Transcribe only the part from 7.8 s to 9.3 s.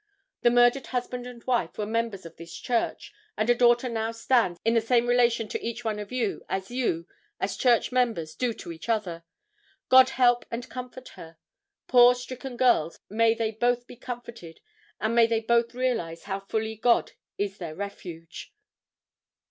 members, do to each other.